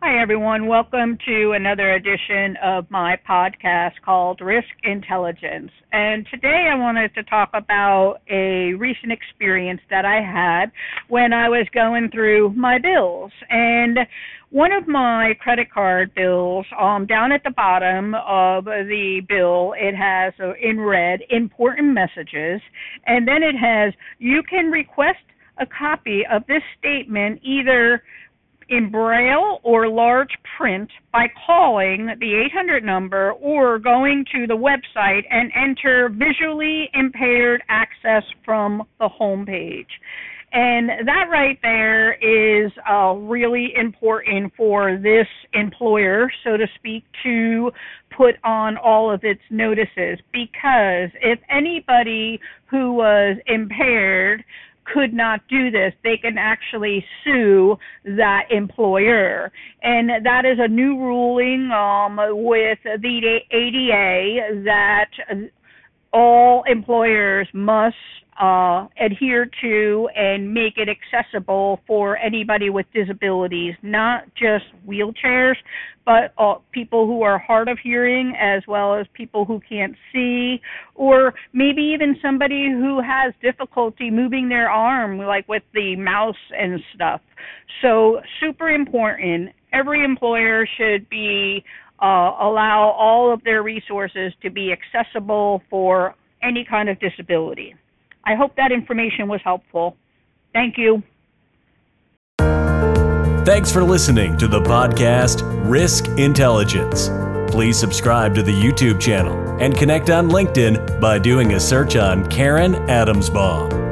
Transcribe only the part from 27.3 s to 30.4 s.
either in braille or large